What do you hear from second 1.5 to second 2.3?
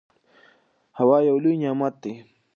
نعمت دی.